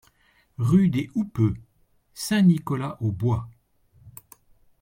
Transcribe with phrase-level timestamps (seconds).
[0.57, 1.53] Rue des Houppeux,
[2.15, 3.47] Saint-Nicolas-aux-Bois